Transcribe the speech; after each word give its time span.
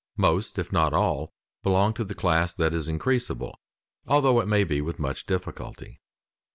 Most, 0.17 0.57
if 0.57 0.71
not 0.71 0.93
all, 0.93 1.31
belong 1.61 1.93
to 1.93 2.03
the 2.03 2.15
class 2.15 2.55
that 2.55 2.73
is 2.73 2.87
increasable, 2.87 3.53
although 4.07 4.39
it 4.39 4.47
may 4.47 4.63
be 4.63 4.81
with 4.81 4.97
much 4.97 5.27
difficulty. 5.27 6.01